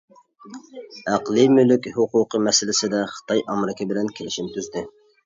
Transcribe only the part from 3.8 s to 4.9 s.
بىلەن كېلىشىم تۈزدى.